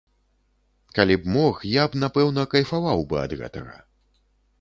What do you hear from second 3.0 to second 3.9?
бы ад гэтага.